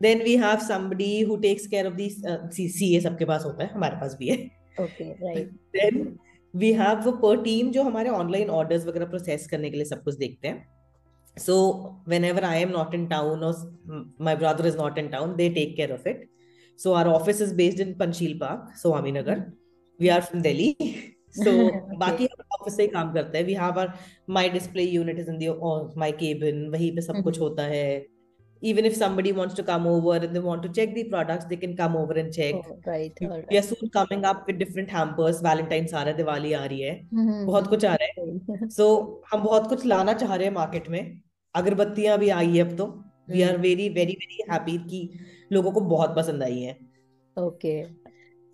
[0.00, 3.72] then we have somebody who takes care of these uh, CA सबके पास होता है
[3.74, 4.38] हमारे पास भी है
[4.80, 6.02] okay right then
[6.54, 10.02] we have a per team जो हमारे ऑनलाइन ऑर्डर्स वगैरह प्रोसेस करने के लिए सब
[10.04, 10.64] कुछ देखते हैं
[11.36, 11.54] so
[12.04, 13.54] whenever I am not in town or
[14.18, 16.28] my brother is not in town they take care of it
[16.82, 19.38] so our office is based in Panchil Park Swami Nagar
[20.00, 20.70] we are from Delhi
[21.42, 21.52] so.
[22.00, 23.92] बाकी हम office से ही काम करते हैं we have our
[24.38, 27.84] my display unit is in the oh, my cabin वहीं पे सब कुछ होता है
[28.70, 31.56] even if somebody wants to come over and they want to check the products they
[31.62, 34.92] can come over and check oh, right, right we are soon coming up with different
[34.96, 37.44] hampers valentine's आ रहा है दिवाली आ रही है mm-hmm.
[37.46, 38.88] बहुत कुछ आ रहा है so
[39.32, 41.02] हम बहुत कुछ लाना चाह रहे हैं मार्केट में
[41.54, 42.86] अगरबत्तियाँ भी आई है अब तो
[43.30, 45.08] we are very very very happy कि
[45.52, 46.78] लोगों को बहुत पसंद आई है।
[47.38, 47.82] Okay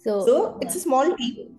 [0.04, 1.56] so so it's a small team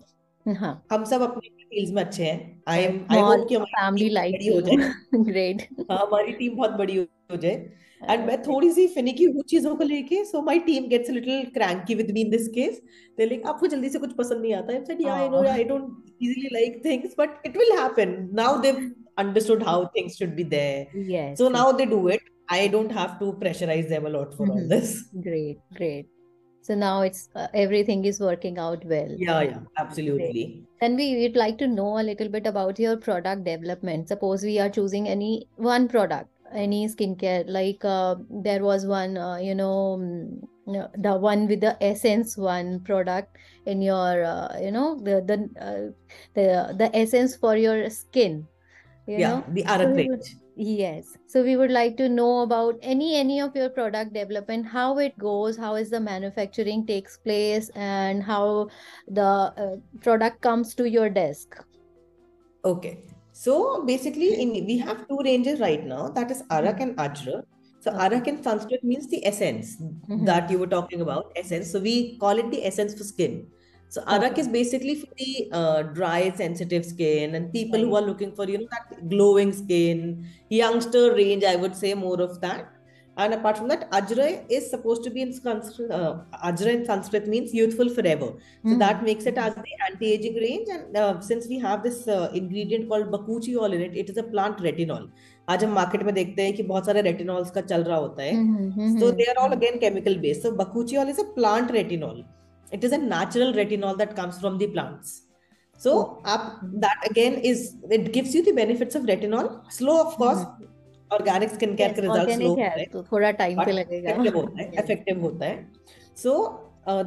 [0.92, 4.34] हम सब अपने फील्ड्स में अच्छे हैं। आई एम आई होप कि हमारी फैमिली लाइक
[4.54, 7.72] हो जाए। ग्रेट हमारी टीम बहुत बड़ी हो जाए।
[8.10, 11.44] एंड मैं थोड़ी सी फिनिकी हूँ चीज़ों को लेके so my team gets a little
[11.44, 12.82] cranky with me in this case
[13.18, 15.64] they like आपको जल्दी से कुछ पसंद नहीं आता आई सेड या I know I
[15.64, 18.72] don't easily like things but it will happen now they
[19.66, 22.20] how things should be there yes so now they do it
[22.50, 24.68] i don't have to pressurize them a lot for all mm-hmm.
[24.68, 25.04] this.
[25.22, 26.08] Great great.
[26.62, 29.14] So now it's uh, everything is working out well.
[29.16, 30.64] Yeah yeah absolutely.
[30.82, 34.08] And we would like to know a little bit about your product development.
[34.08, 39.36] Suppose we are choosing any one product any skincare like uh, there was one uh,
[39.36, 43.36] you know mm, the one with the essence one product
[43.66, 45.90] in your uh, you know the the uh,
[46.34, 48.46] the the essence for your skin
[49.06, 49.44] you yeah know?
[49.48, 54.12] the range yes so we would like to know about any any of your product
[54.12, 58.68] development how it goes how is the manufacturing takes place and how
[59.08, 61.56] the uh, product comes to your desk
[62.64, 62.98] okay
[63.40, 66.08] so basically, in, we have two ranges right now.
[66.08, 67.42] That is Arak and Ajra.
[67.80, 70.26] So Arak in Sanskrit means the essence mm-hmm.
[70.26, 71.72] that you were talking about, essence.
[71.72, 73.46] So we call it the essence for skin.
[73.94, 78.32] So arak is basically for the uh, dry, sensitive skin and people who are looking
[78.36, 81.42] for you know that glowing skin, youngster range.
[81.42, 82.68] I would say more of that.
[83.16, 85.90] And apart from that, ajra is supposed to be in Sanskrit.
[85.90, 88.28] Uh, ajra in Sanskrit means youthful forever.
[88.64, 88.78] So mm.
[88.78, 89.06] that hmm.
[89.06, 90.68] makes it as the anti-aging range.
[90.70, 94.22] And uh, since we have this uh, ingredient called bakuchiol in it, it is a
[94.22, 95.10] plant retinol.
[95.48, 98.98] आज हम market में देखते हैं कि बहुत सारे retinols का चल रहा होता है
[98.98, 100.50] so they are all again chemical based so
[100.96, 102.22] bakuchiol is a plant retinol
[102.73, 105.21] it is a natural retinol that comes from the plants
[105.81, 105.93] so
[106.33, 106.43] up
[106.83, 110.71] that again is it gives you the benefits of retinol slow of course mm-hmm.
[111.11, 114.61] Organic skin care के results लो होते हैं तो थोड़ा time पे लगेगा effective होता
[114.61, 115.67] है effective होता है
[116.23, 116.33] सो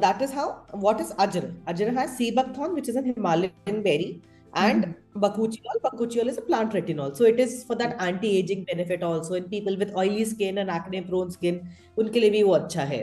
[0.03, 0.45] that is how
[0.85, 4.07] what is ajra ajra has sea buckthorn which is an himalayan berry
[4.53, 5.21] and mm-hmm.
[5.25, 9.37] bakuchiol bakuchiol is a plant retinol so it is for that anti aging benefit also
[9.39, 11.61] in people with oily skin and acne prone skin
[11.97, 12.99] उनके लिए भी वो अच्छा है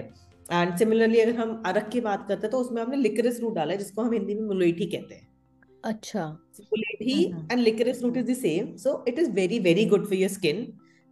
[0.53, 3.71] and similarly अगर हम अरक की बात करते हैं तो उसमें हमने लिक्रिस रूट डाला
[3.73, 5.29] है जिसको हम हिंदी में मुलेठी कहते हैं
[5.83, 6.25] अच्छा
[6.61, 10.29] मुलेठी and licorice root is the same so it is very very good for your
[10.29, 10.67] skin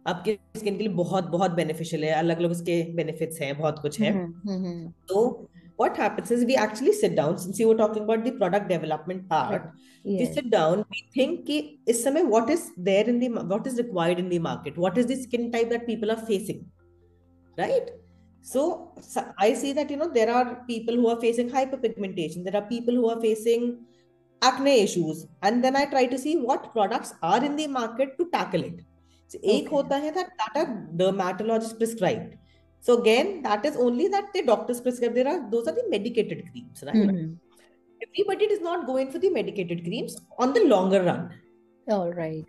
[0.06, 4.00] आपके स्किन के लिए बहुत बहुत बेनिफिशियल है अलग अलग उसके बेनिफिट्स हैं बहुत कुछ
[4.00, 5.48] है हम्म, हम्म, हम्म। तो
[5.80, 9.22] what happens is we actually sit down since you were talking about the product development
[9.28, 9.62] part
[10.04, 10.18] yes.
[10.20, 13.78] we sit down we think ki, is समय what is there in the what is
[13.78, 16.60] required in the market what is the skin type that people are facing
[17.58, 17.90] right
[18.42, 22.56] So, so I see that you know there are people who are facing hyperpigmentation, there
[22.56, 23.84] are people who are facing
[24.42, 28.28] acne issues, and then I try to see what products are in the market to
[28.30, 28.80] tackle it.
[29.28, 29.60] So, okay.
[29.60, 32.36] ek hota hai that that are dermatologists prescribed.
[32.80, 35.14] So again, that is only that the doctors prescribe.
[35.14, 36.94] There are those are the medicated creams, right?
[36.94, 37.34] Mm-hmm.
[38.08, 41.30] Everybody does not go in for the medicated creams on the longer run.
[41.88, 42.46] All right.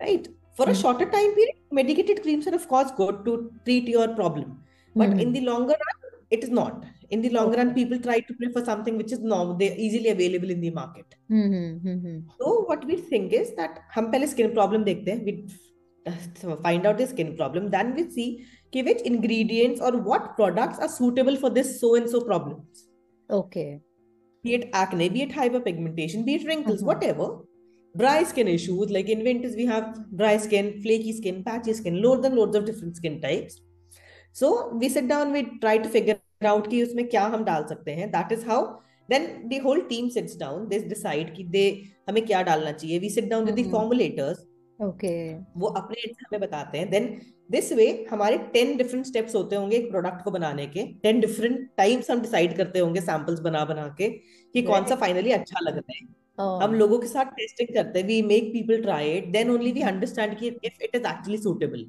[0.00, 0.28] Right.
[0.54, 0.70] For mm-hmm.
[0.70, 0.80] a hmm.
[0.80, 4.60] shorter time period, medicated creams are of course good to treat your problem
[4.97, 5.19] but mm-hmm.
[5.19, 5.99] in the longer run
[6.29, 9.41] it is not in the long run people try to prefer something which is now
[9.59, 12.17] they easily available in the market mm-hmm, mm-hmm.
[12.39, 16.97] so what we think is that हम पहले skin problem देखते हैं we find out
[16.97, 18.27] the skin problem then we see
[18.73, 22.85] कि which ingredients or what products are suitable for this so and so problems
[23.39, 23.81] okay
[24.43, 26.87] be it acne be it hyperpigmentation be it wrinkles mm-hmm.
[26.87, 27.29] whatever
[28.01, 32.25] dry skin issues like in winters we have dry skin flaky skin patchy skin loads
[32.25, 33.61] and loads of different skin types
[34.38, 34.48] So
[34.80, 38.10] we sit down we try to figure out कि उसमें क्या हम डाल सकते हैं।
[38.10, 38.64] That is how
[39.08, 41.62] then the whole team sits down they decide कि they
[42.08, 44.44] हमें क्या डालना चाहिए। We sit down with the formulators
[44.78, 45.10] okay
[45.58, 47.08] वो अपने एंड हमें बताते हैं। देन
[47.50, 51.68] दिस वे हमारे टेन डिफरेंट स्टेप्स होते होंगे एक प्रोडक्ट को बनाने के। टेन डिफरेंट
[51.76, 54.08] टाइम्स हम डिसाइड करते होंगे सैंपल्स बना बना के
[54.54, 56.06] कि कौन सा फाइनली अच्छा लग रहा है.
[56.38, 59.82] हम लोगों के साथ टेस्टिंग करते हैं we make people try it then only we
[59.90, 61.84] understand कि if it is actually suitable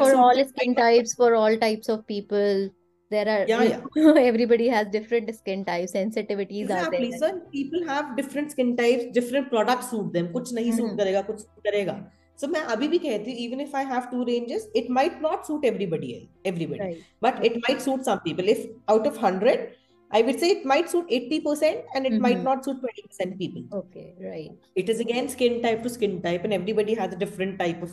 [0.00, 2.70] for all skin types for all types of people
[3.10, 8.74] there are everybody has different skin type sensitivities are there listen people have different skin
[8.76, 12.00] types different products suit them कुछ नहीं suit करेगा कुछ suit करेगा.
[12.38, 15.44] सो मैं अभी भी कहती हूँ even if I have two ranges it might not
[15.46, 16.12] suit everybody
[16.46, 19.56] everybody but it might suit some people if out of 100
[20.12, 22.22] I would say it might suit 80% and it mm-hmm.
[22.22, 23.64] might not suit 20% people.
[23.72, 24.50] Okay, right.
[24.76, 27.92] It is again skin type to skin type, and everybody has a different type of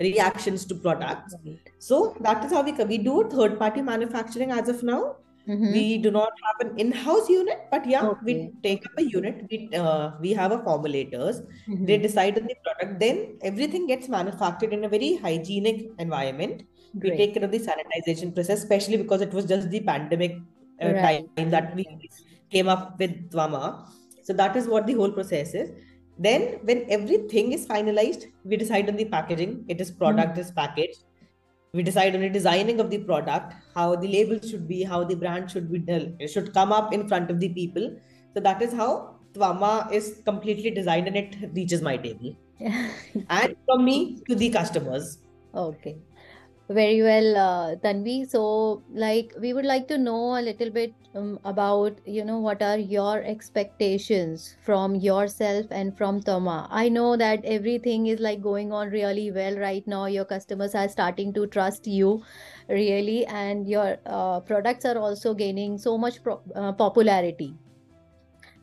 [0.00, 1.34] reactions to products.
[1.44, 1.58] Right.
[1.78, 5.16] So that is how we we do third party manufacturing as of now.
[5.48, 5.72] Mm-hmm.
[5.72, 8.20] We do not have an in-house unit, but yeah, okay.
[8.24, 9.46] we take up a unit.
[9.50, 11.44] We uh, we have a formulators.
[11.68, 11.84] Mm-hmm.
[11.84, 12.98] They decide on the product.
[13.00, 16.64] Then everything gets manufactured in a very hygienic environment.
[16.98, 17.12] Great.
[17.12, 20.38] We take care of the sanitization process, especially because it was just the pandemic
[20.82, 21.24] uh, right.
[21.36, 21.86] time that we
[22.50, 23.88] came up with Twama.
[24.22, 25.70] So that is what the whole process is.
[26.18, 29.64] Then, when everything is finalized, we decide on the packaging.
[29.68, 30.40] It is product mm-hmm.
[30.40, 31.04] is packaged.
[31.74, 35.14] We decide on the designing of the product, how the label should be, how the
[35.14, 35.84] brand should be,
[36.18, 37.94] it should come up in front of the people.
[38.32, 42.34] So that is how Twama is completely designed and it reaches my table.
[42.60, 45.18] and from me to the customers.
[45.54, 45.98] Okay
[46.68, 48.28] very well uh, tanvi.
[48.28, 52.62] So like we would like to know a little bit um, about you know what
[52.62, 58.72] are your expectations from yourself and from Twama i know that everything is like going
[58.72, 60.06] on really well right now.
[60.06, 62.22] Your customers are starting to trust you
[62.68, 67.56] really and your uh, products are also gaining so much pro- uh, popularity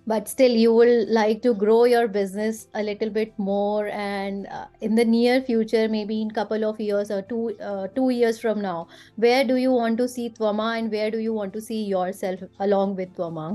[0.09, 4.65] but still you will like to grow your business a little bit more and uh,
[4.81, 8.63] in the near future maybe in couple of years or two uh, two years from
[8.63, 11.83] now where do you want to see Tvama and where do you want to see
[11.95, 13.49] yourself along with Tvama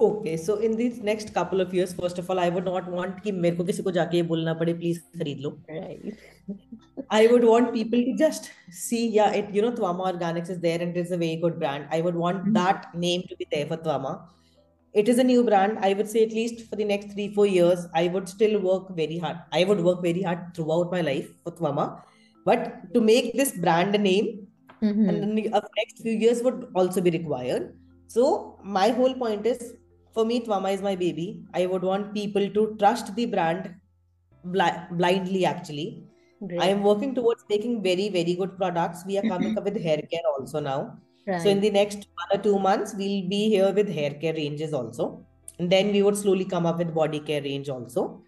[0.00, 3.18] okay so in these next couple of years first of all i would not want
[3.24, 7.44] कि मेरे को किसी को जाके ये बोलना पड़े please खरीद लो right i would
[7.50, 8.48] want people to just
[8.78, 11.94] see yeah it you know Tvama Organics is there and it's a very good brand
[11.98, 12.56] i would want mm-hmm.
[12.60, 14.14] that name to be there for Tvama
[14.93, 15.79] it is a new brand.
[15.79, 18.95] I would say at least for the next three four years i would still work
[18.95, 19.37] very hard.
[19.51, 22.01] I would work very hard throughout my life for Twama.
[22.45, 24.47] but to make this brand a name
[24.83, 25.09] mm-hmm.
[25.09, 27.75] and the uh, next few years would also be required.
[28.07, 29.75] So my whole point is
[30.13, 31.43] for me Twama is my baby.
[31.53, 33.75] I would want people to trust the brand
[34.43, 36.03] bl- blindly actually.
[36.47, 36.59] Great.
[36.59, 39.05] i am working towards making very very good products.
[39.05, 41.41] We are coming up with hair care also now Right.
[41.41, 44.73] So in the next one or two months, we'll be here with hair care ranges
[44.73, 45.25] also.
[45.59, 48.23] And then we would slowly come up with body care range also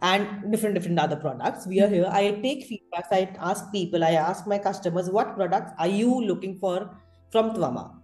[0.00, 1.66] and different different other products.
[1.66, 2.04] We are here.
[2.04, 2.16] Mm-hmm.
[2.16, 3.08] I take feedbacks.
[3.10, 6.90] I ask people, I ask my customers, what products are you looking for
[7.30, 7.96] from Twama?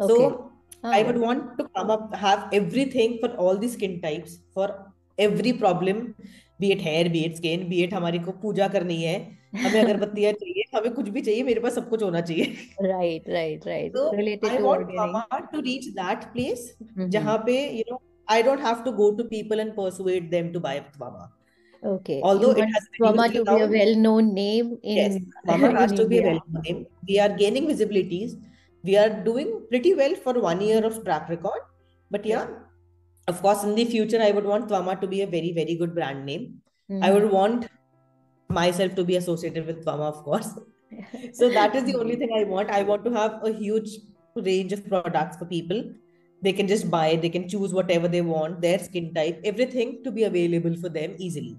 [0.00, 0.14] Okay.
[0.14, 0.50] So
[0.84, 0.88] oh.
[0.88, 5.52] I would want to come up, have everything for all the skin types, for every
[5.52, 6.14] problem
[6.62, 9.16] be it hair be it skin be it हमारी को पूजा करनी है
[9.56, 12.44] हमें अगरबत्तियाँ चाहिए हमें कुछ भी चाहिए मेरे पास सब कुछ होना चाहिए।
[12.82, 18.00] Right right right related I want mama to reach that place जहाँ पे you know
[18.28, 21.30] I don't have to go to people and persuade them to buy mama
[21.82, 26.06] okay although it has mama to be a well known name in mama has to
[26.06, 28.38] be a well known name we are gaining visibilities
[28.84, 31.62] we are doing pretty well for 1 year of track record
[32.10, 32.44] but yeah
[33.32, 35.94] of course, in the future, I would want twama to be a very, very good
[35.94, 36.60] brand name.
[36.90, 37.04] Mm-hmm.
[37.04, 37.68] I would want
[38.48, 40.48] myself to be associated with twama of course.
[41.32, 42.70] so that is the only thing I want.
[42.70, 43.90] I want to have a huge
[44.36, 45.82] range of products for people.
[46.42, 50.10] They can just buy, they can choose whatever they want, their skin type, everything to
[50.10, 51.56] be available for them easily.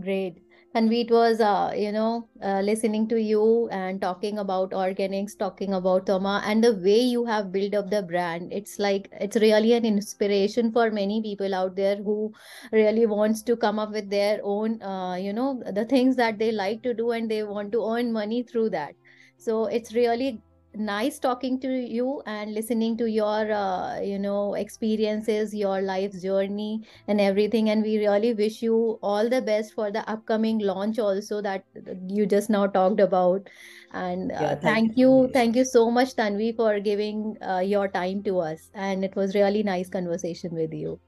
[0.00, 0.45] Great.
[0.74, 5.72] And it was, uh, you know, uh, listening to you and talking about organics, talking
[5.72, 8.52] about Twama, and the way you have built up the brand.
[8.52, 12.32] It's like it's really an inspiration for many people out there who
[12.72, 16.52] really wants to come up with their own, uh, you know, the things that they
[16.52, 18.94] like to do and they want to earn money through that.
[19.38, 20.42] So it's really
[20.76, 26.86] nice talking to you and listening to your uh, you know experiences your life's journey
[27.08, 27.70] and everything.
[27.70, 31.64] And we really wish you all the best for the upcoming launch also that
[32.08, 33.48] you just now talked about.
[33.92, 37.60] And uh, yeah, thank, thank, you, you thank you so much tanvi for giving uh,
[37.60, 38.70] your time to us.
[38.74, 41.00] And it was really nice conversation with you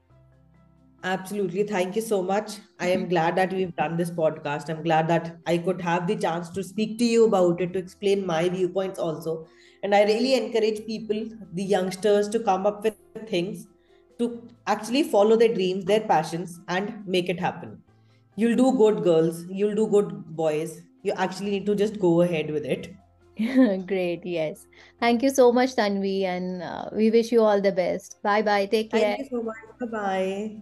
[1.03, 1.63] Absolutely.
[1.63, 2.57] Thank you so much.
[2.79, 4.69] I am glad that we've done this podcast.
[4.69, 7.79] I'm glad that I could have the chance to speak to you about it, to
[7.79, 9.47] explain my viewpoints also.
[9.81, 12.95] And I really encourage people, the youngsters, to come up with
[13.27, 13.65] things
[14.19, 17.81] to actually follow their dreams, their passions, and make it happen.
[18.35, 19.45] You'll do good, girls.
[19.49, 20.81] You'll do good, boys.
[21.03, 22.93] You actually need to just go ahead with it.
[23.87, 24.25] Great.
[24.25, 24.65] Yes.
[24.99, 26.23] Thank you so much, Tanvi.
[26.23, 28.17] And uh, we wish you all the best.
[28.21, 28.65] Bye bye.
[28.65, 29.15] Take care.
[29.15, 29.55] Thank you so much.
[29.79, 30.61] Bye bye.